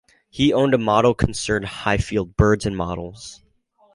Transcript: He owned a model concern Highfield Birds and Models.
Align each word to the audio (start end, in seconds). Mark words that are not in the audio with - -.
He 0.31 0.51
owned 0.51 0.73
a 0.73 0.79
model 0.79 1.13
concern 1.13 1.61
Highfield 1.61 2.35
Birds 2.35 2.65
and 2.65 2.75
Models. 2.75 3.43